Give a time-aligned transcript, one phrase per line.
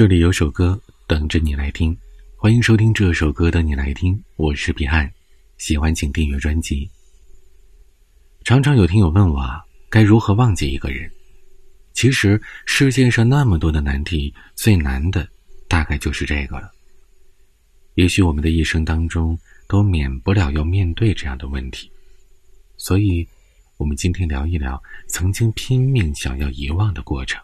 [0.00, 1.94] 这里有首歌等着你来听，
[2.34, 5.12] 欢迎收听这首歌等你来听，我是彼岸，
[5.58, 6.90] 喜欢请订阅专辑。
[8.42, 11.12] 常常有听友问我啊，该如何忘记一个人？
[11.92, 15.28] 其实世界上那么多的难题，最难的
[15.68, 16.70] 大概就是这个了。
[17.96, 19.38] 也许我们的一生当中
[19.68, 21.92] 都免不了要面对这样的问题，
[22.78, 23.28] 所以，
[23.76, 27.38] 我们今天聊一聊曾经拼命想要遗忘的过程。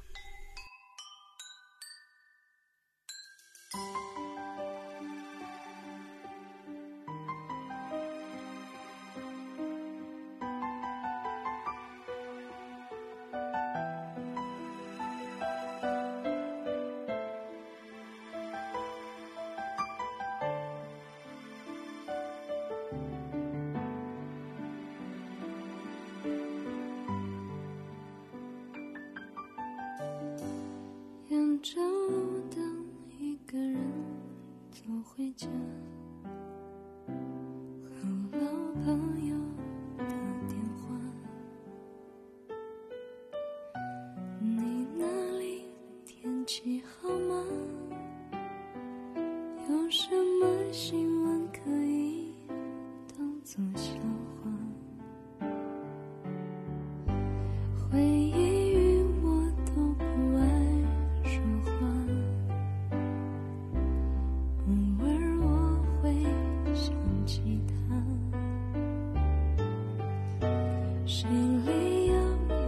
[71.07, 72.15] 心里有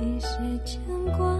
[0.00, 0.28] 一些
[0.64, 0.80] 牵
[1.16, 1.36] 挂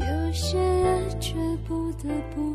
[0.00, 1.34] 有些爱却
[1.68, 2.51] 不得不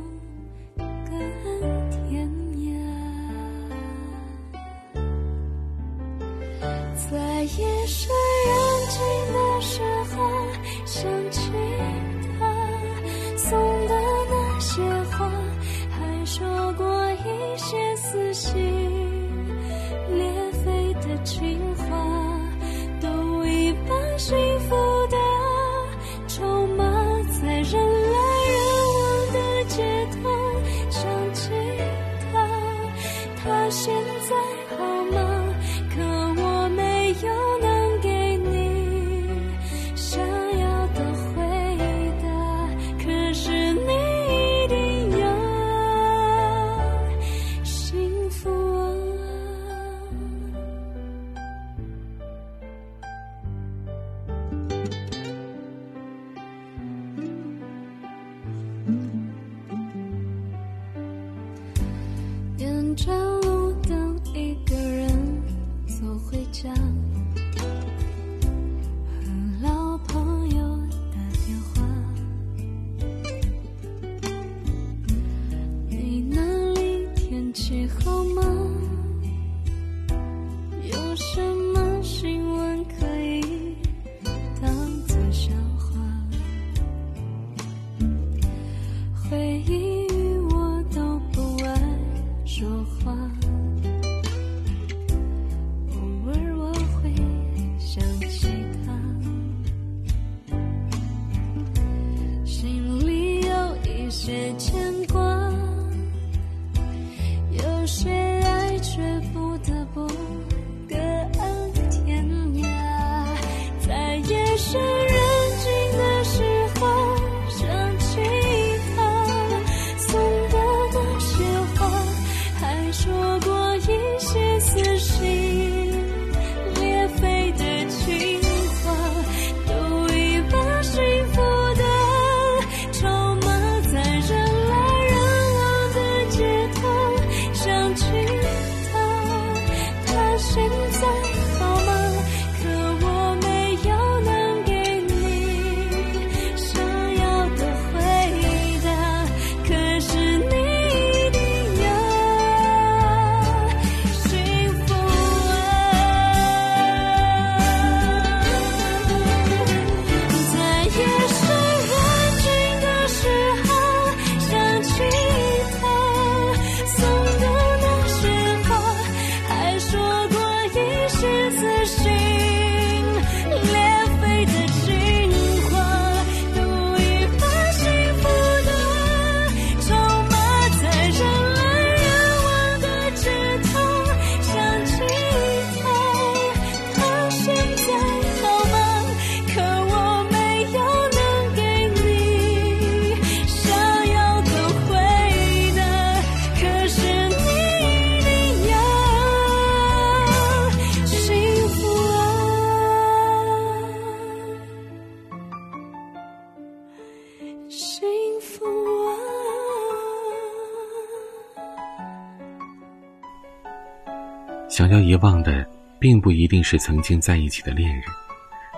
[214.78, 215.68] 想要遗忘的，
[216.00, 218.04] 并不一定是曾经在一起的恋人，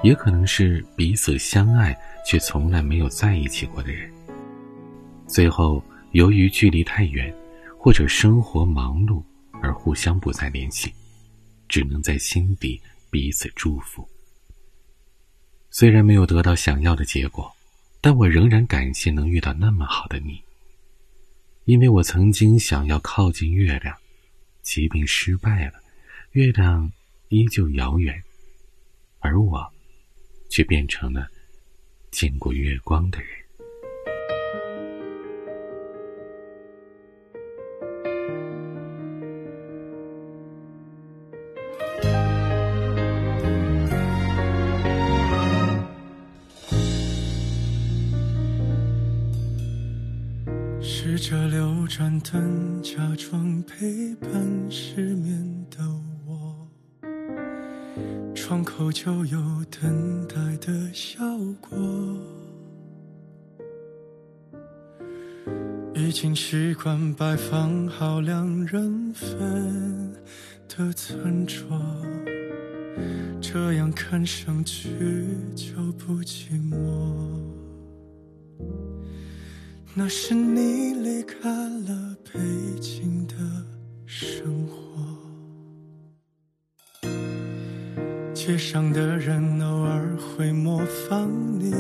[0.01, 1.94] 也可能是彼此相爱
[2.25, 4.10] 却从来没有在一起过的人。
[5.28, 7.36] 最后，由于距离太远，
[7.78, 9.22] 或者生活忙碌
[9.62, 10.90] 而互相不再联系，
[11.68, 14.07] 只能在心底彼此祝福。
[15.69, 17.51] 虽然没有得到想要的结果，
[18.00, 20.42] 但我仍然感谢能遇到那么好的你。
[21.66, 23.94] 因为我曾经想要靠近月亮，
[24.62, 25.74] 即便失败了，
[26.34, 26.92] 月亮
[27.30, 28.24] 依旧遥远，
[29.18, 29.74] 而我，
[30.48, 31.28] 却变成了
[32.12, 33.38] 见过月光的人。
[66.00, 70.13] 已经习惯摆放好两人份
[70.69, 71.78] 的餐桌，
[73.42, 74.90] 这样看上去
[75.54, 76.78] 就不寂寞。
[79.94, 82.40] 那是你离开了北
[82.80, 83.36] 京的
[84.06, 85.06] 生活，
[88.34, 90.80] 街上的人偶尔会模
[91.10, 91.30] 仿
[91.60, 91.74] 你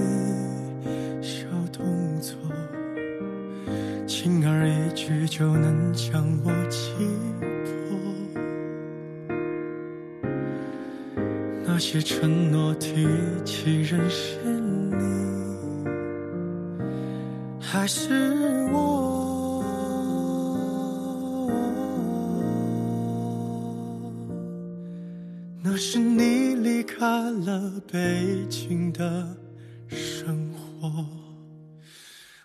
[5.09, 6.93] 而易举就能将我击
[7.65, 7.73] 破。
[11.65, 13.07] 那些承诺提
[13.43, 14.99] 起人是你。
[17.59, 19.63] 还是我，
[25.63, 29.27] 那是你离开了北京的
[29.87, 31.05] 生活。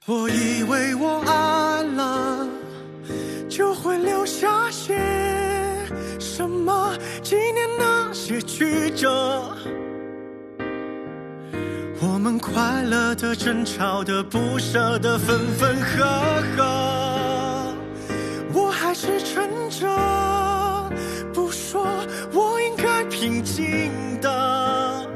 [0.07, 1.44] 我以为我爱
[8.25, 9.55] 些曲折。
[12.01, 17.75] 我们快乐的、争吵的、不舍的、分分合合，
[18.55, 19.87] 我还是撑着
[21.35, 21.87] 不说，
[22.33, 23.91] 我应该平静
[24.23, 25.07] 的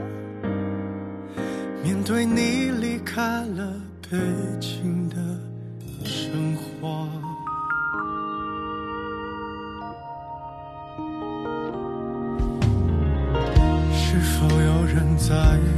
[1.82, 3.72] 面对你离开了
[4.02, 4.19] 北
[4.60, 5.16] 京的
[6.05, 7.08] 生活。
[14.20, 15.37] 是否有人在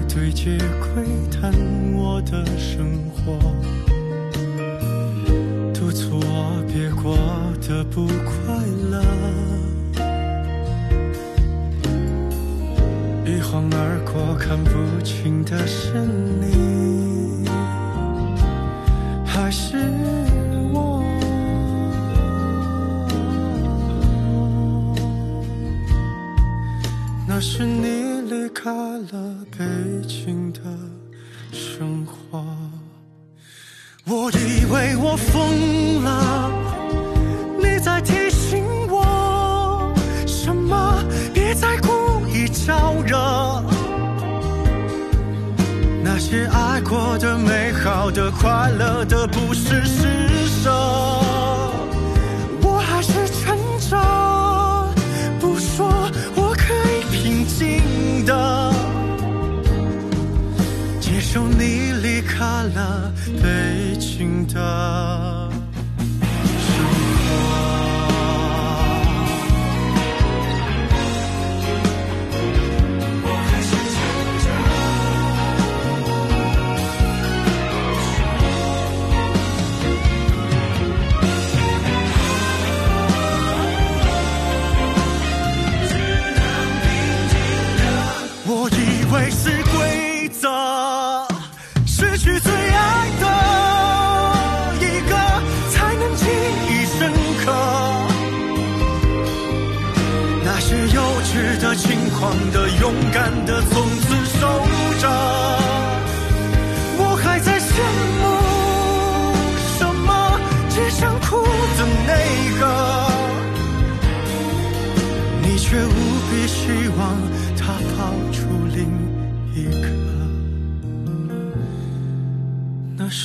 [0.08, 1.52] 对街窥探
[1.92, 3.38] 我的生活，
[5.74, 7.14] 督促我别过
[7.60, 9.04] 得不快乐？
[13.26, 15.92] 一晃而过，看不清的是
[16.40, 17.46] 你，
[19.26, 19.76] 还是
[20.72, 21.04] 我？
[27.28, 28.09] 那是你
[28.62, 29.64] 开了北
[30.06, 30.60] 京的
[31.50, 32.44] 生活，
[34.04, 36.50] 我以为我疯了，
[37.56, 39.94] 你在提醒我
[40.26, 41.02] 什么？
[41.32, 41.88] 别再故
[42.28, 43.64] 意招惹，
[46.04, 50.04] 那些爱过的、美好的、快乐的，不是施
[50.62, 50.70] 舍，
[62.40, 65.19] 你离开了北京的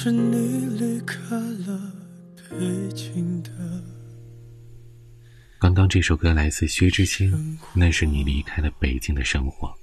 [0.06, 1.36] 是你离开
[1.66, 1.92] 了
[2.52, 3.50] 北京的。
[5.58, 7.34] 刚刚这首歌来自薛之谦，
[7.74, 9.76] 那是你离开了北京的生活。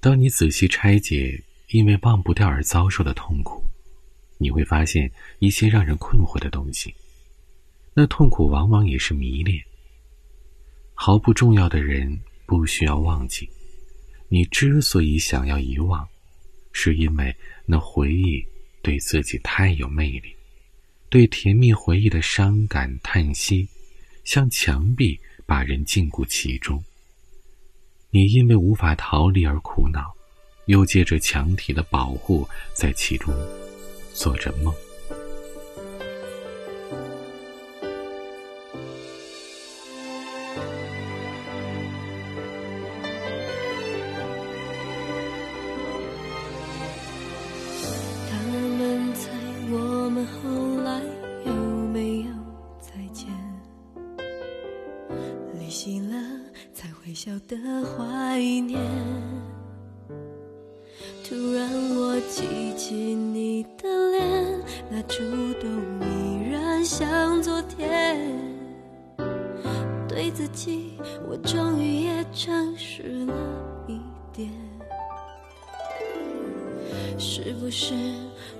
[0.00, 3.62] 当你仔细拆解，因为忘不掉而遭受的痛苦，
[4.38, 5.08] 你会发现
[5.38, 6.92] 一些让人困惑的东西。
[7.94, 9.62] 那痛苦往往也是迷恋。
[10.92, 13.48] 毫不重要的人不需要忘记，
[14.28, 16.04] 你之所以想要遗忘，
[16.72, 17.32] 是因为
[17.64, 18.44] 那回忆
[18.82, 20.34] 对自己太有魅力，
[21.08, 23.68] 对甜蜜回忆的伤感叹息。
[24.24, 26.82] 像墙壁把人禁锢其中。
[28.10, 30.12] 你因为无法逃离而苦恼，
[30.66, 33.34] 又借着墙体的保护，在其中
[34.12, 34.72] 做着梦。
[56.74, 58.80] 才会笑得怀念，
[61.22, 64.60] 突然我记起你的脸，
[64.90, 65.22] 那触
[65.60, 68.18] 动依然像昨天。
[70.08, 70.98] 对自己，
[71.28, 73.34] 我终于也诚实了
[73.86, 74.00] 一
[74.32, 74.50] 点。
[77.18, 77.94] 是不是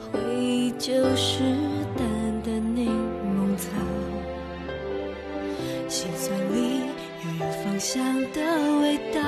[0.01, 1.41] 回忆就是
[1.97, 2.07] 淡
[7.83, 8.01] 香
[8.33, 8.41] 的
[8.81, 9.21] 味道。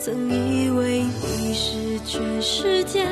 [0.00, 3.06] 曾以为你是全世界，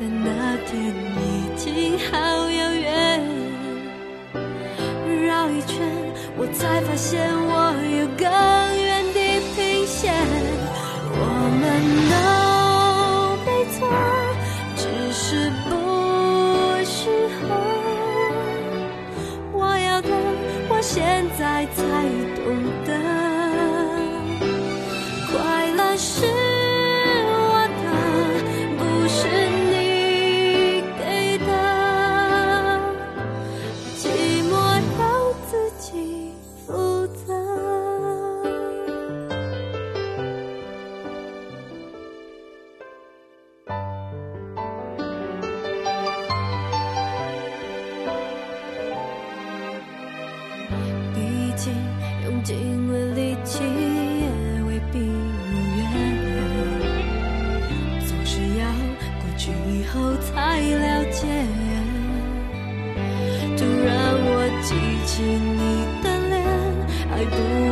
[0.00, 3.20] 但那天已经好遥远。
[5.26, 5.76] 绕一圈，
[6.38, 8.26] 我才发现我有更
[60.16, 61.26] 才了解，
[63.56, 63.88] 突然
[64.20, 64.30] 我
[64.62, 64.68] 记
[65.06, 65.60] 起你
[66.02, 66.36] 的脸，
[67.12, 67.67] 爱不。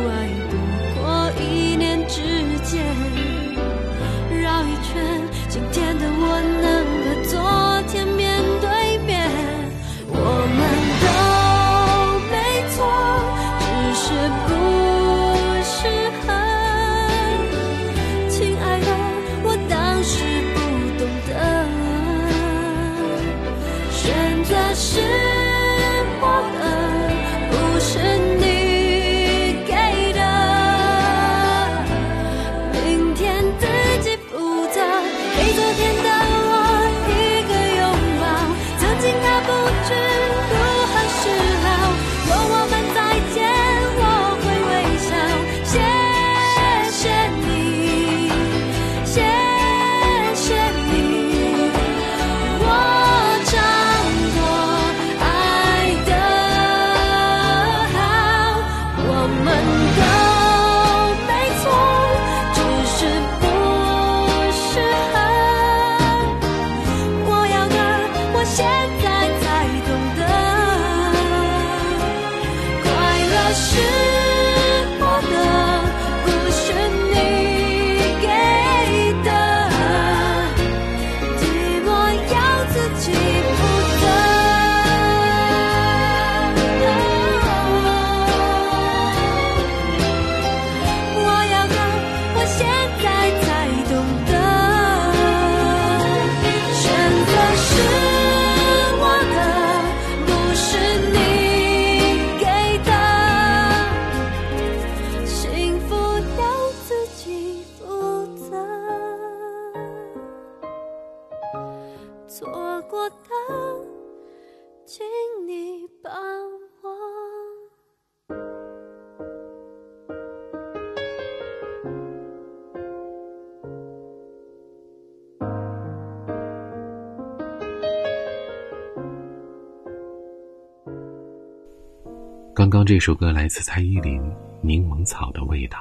[132.87, 134.21] 这首歌来自蔡依林，
[134.61, 135.77] 《柠檬草的味道》。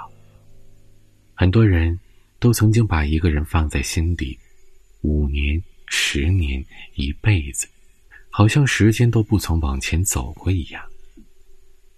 [1.34, 1.96] 很多人
[2.40, 4.36] 都曾经把一个人放在心底，
[5.02, 7.68] 五年、十年、一辈子，
[8.28, 10.84] 好像时间都不曾往前走过一样。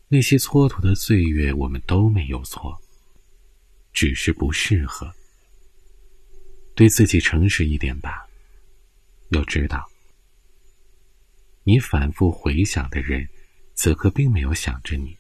[0.09, 2.79] 那些蹉跎的岁月，我们都没有错，
[3.95, 5.11] 只是不适合。
[6.75, 8.29] 对自己诚实一点吧。
[9.31, 9.89] 要知道，
[11.65, 13.27] 你反复回想的人。
[13.79, 15.17] 此刻并没有想着你，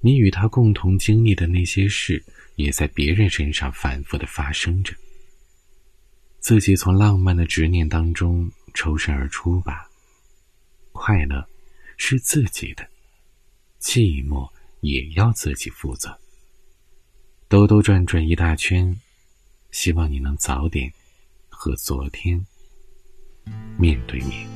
[0.00, 2.24] 你与他共同经历的那些事，
[2.56, 4.94] 也在别人身上反复的发生着。
[6.38, 9.86] 自己从浪漫的执念当中抽身而出吧。
[10.92, 11.46] 快乐
[11.98, 12.88] 是自己的，
[13.78, 14.50] 寂寞
[14.80, 16.18] 也要自己负责。
[17.46, 18.98] 兜兜转转一大圈，
[19.70, 20.90] 希望你能早点
[21.50, 22.42] 和昨天
[23.78, 24.49] 面对面。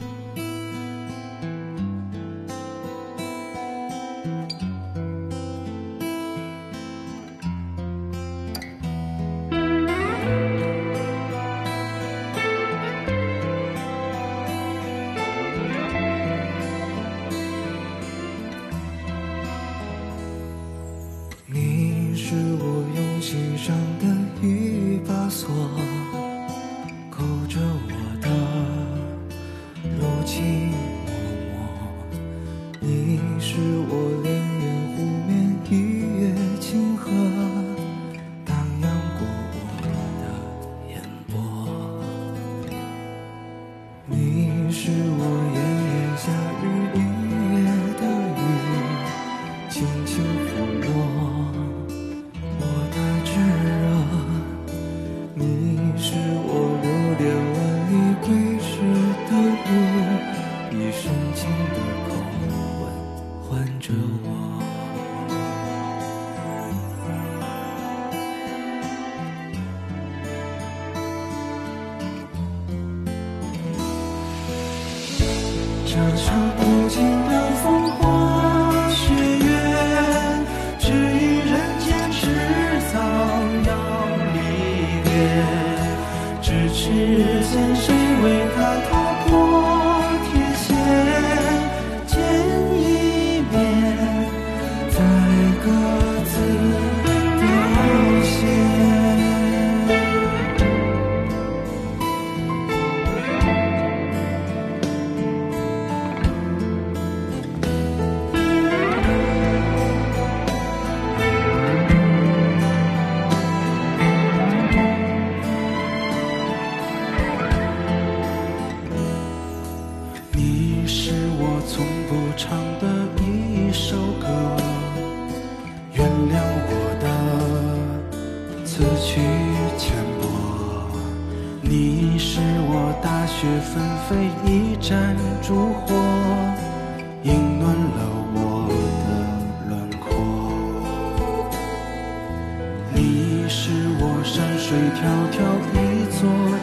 [144.93, 144.97] 迢
[145.33, 145.37] 迢
[145.73, 145.77] 一
[146.11, 146.19] 座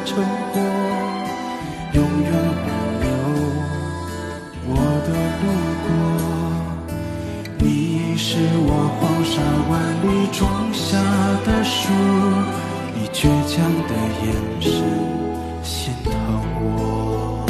[0.05, 0.09] 城
[0.53, 0.55] 郭，
[1.93, 2.67] 永远温
[3.01, 3.05] 留
[4.67, 4.69] 我
[5.05, 5.09] 的
[5.41, 5.43] 路
[5.83, 5.87] 过。
[7.59, 7.65] 你
[8.17, 8.27] 是
[8.63, 9.33] 我黄沙
[9.69, 9.71] 万
[10.03, 10.39] 里种
[10.71, 10.79] 下
[11.45, 11.79] 的树，
[12.95, 13.53] 你倔强
[13.87, 13.91] 的
[14.23, 14.25] 眼
[14.59, 14.69] 神
[15.63, 16.11] 心疼
[16.61, 17.45] 我。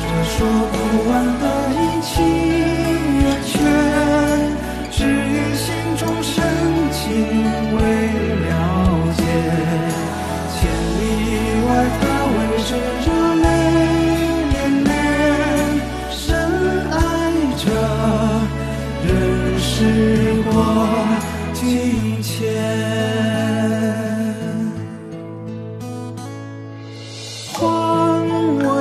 [0.00, 0.36] 这说
[0.72, 0.74] 不
[1.10, 1.42] 完的
[1.74, 2.12] 阴晴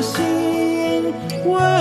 [0.04, 1.14] 心
[1.46, 1.73] 温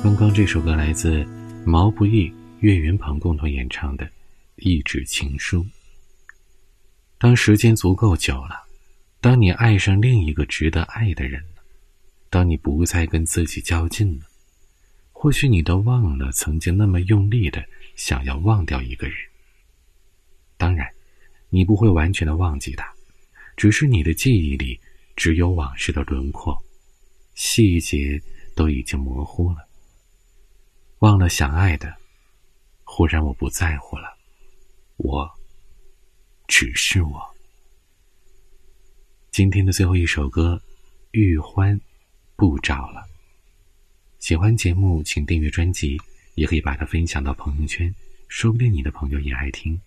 [0.00, 1.24] 刚刚这首歌来自
[1.66, 4.06] 毛不易、岳云鹏共同演唱的
[4.54, 5.64] 《一纸情书》。
[7.18, 8.62] 当时间足够久了，
[9.20, 11.62] 当你爱上另一个值得爱的人了，
[12.30, 14.26] 当你不再跟自己较劲了，
[15.10, 17.64] 或许你都忘了曾经那么用力的
[17.96, 19.16] 想要忘掉一个人。
[20.56, 20.88] 当然，
[21.50, 22.88] 你不会完全的忘记他，
[23.56, 24.78] 只是你的记忆里
[25.16, 26.56] 只有往事的轮廓，
[27.34, 28.22] 细节
[28.54, 29.67] 都已经模糊了。
[31.00, 31.96] 忘了想爱的，
[32.82, 34.16] 忽然我不在乎了，
[34.96, 35.30] 我。
[36.48, 37.36] 只是我。
[39.30, 40.54] 今天的最后一首歌，
[41.10, 41.78] 《玉欢》，
[42.36, 43.06] 不找了。
[44.18, 45.98] 喜欢节目，请订阅专辑，
[46.36, 47.94] 也可以把它分享到朋友圈，
[48.28, 49.78] 说不定你的朋友也爱听。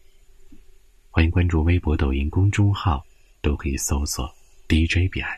[1.10, 3.04] 欢迎关注微博、抖音公众号，
[3.41, 4.32] 都可以搜索
[4.69, 5.36] DJ 彼岸。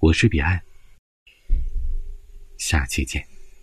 [0.00, 0.60] 我是彼岸，
[2.58, 3.24] 下期见。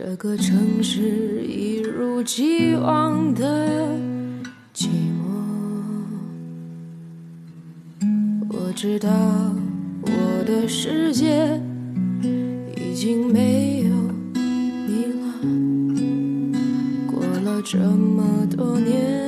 [0.00, 3.88] 这个城市一如既往的
[4.72, 5.26] 寂寞。
[8.48, 9.10] 我知道
[10.02, 11.60] 我的世界
[12.76, 13.88] 已经没有
[14.86, 15.18] 你了，
[17.10, 19.27] 过了这么多年。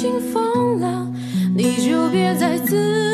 [0.00, 1.06] 经疯了，
[1.54, 3.09] 你就别再自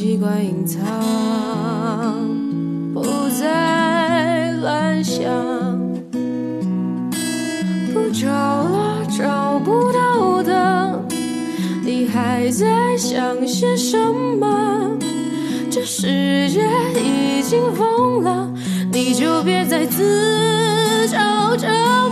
[0.00, 0.80] 习惯隐藏，
[2.94, 5.28] 不再乱想，
[7.92, 11.04] 不找了，找不到的。
[11.84, 13.98] 你还在想些什
[14.38, 14.96] 么？
[15.68, 18.48] 这世界已经疯了，
[18.92, 21.66] 你就别再自找折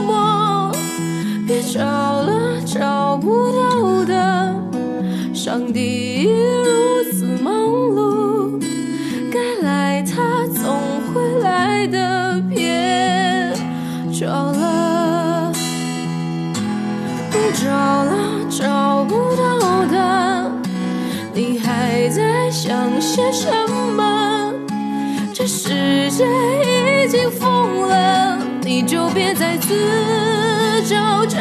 [0.05, 0.73] 磨，
[1.47, 4.53] 别找了，找不到的。
[5.33, 6.96] 上帝已如
[17.77, 20.51] 了，找不到的。
[21.33, 23.51] 你还在想些什
[23.97, 24.53] 么？
[25.35, 31.37] 这世界已经疯了，你就别再自找折